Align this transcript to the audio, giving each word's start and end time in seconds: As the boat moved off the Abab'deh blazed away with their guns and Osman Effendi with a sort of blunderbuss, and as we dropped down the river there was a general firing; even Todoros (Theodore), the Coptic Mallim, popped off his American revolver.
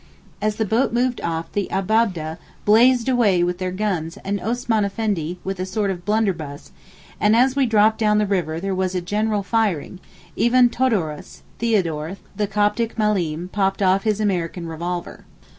As 0.41 0.55
the 0.55 0.65
boat 0.65 0.91
moved 0.91 1.21
off 1.21 1.51
the 1.51 1.67
Abab'deh 1.69 2.37
blazed 2.65 3.07
away 3.07 3.43
with 3.43 3.59
their 3.59 3.69
guns 3.69 4.17
and 4.25 4.41
Osman 4.41 4.83
Effendi 4.83 5.37
with 5.43 5.59
a 5.59 5.63
sort 5.67 5.91
of 5.91 6.05
blunderbuss, 6.05 6.71
and 7.19 7.35
as 7.35 7.55
we 7.55 7.67
dropped 7.67 7.99
down 7.99 8.17
the 8.17 8.25
river 8.25 8.59
there 8.59 8.73
was 8.73 8.95
a 8.95 8.99
general 9.01 9.43
firing; 9.43 9.99
even 10.35 10.69
Todoros 10.71 11.43
(Theodore), 11.59 12.17
the 12.35 12.47
Coptic 12.47 12.97
Mallim, 12.97 13.49
popped 13.51 13.83
off 13.83 14.01
his 14.01 14.19
American 14.19 14.65
revolver. 14.67 15.23